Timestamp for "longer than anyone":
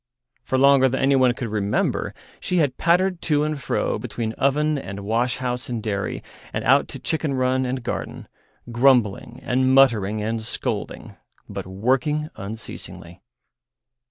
0.57-1.35